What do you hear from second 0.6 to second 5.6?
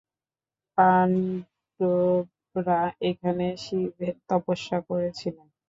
পাণ্ডবরা এখানে শিবের তপস্যা করেছিলেন।